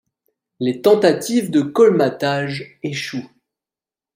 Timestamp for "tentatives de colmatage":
0.81-2.79